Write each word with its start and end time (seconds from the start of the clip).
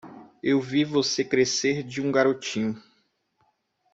Eu 0.41 0.59
vi 0.59 0.83
você 0.83 1.23
crescer 1.23 1.83
de 1.83 2.01
um 2.01 2.11
garotinho. 2.11 2.75